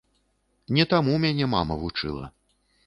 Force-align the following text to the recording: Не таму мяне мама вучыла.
Не 0.79 0.87
таму 0.93 1.13
мяне 1.27 1.51
мама 1.55 1.79
вучыла. 1.85 2.25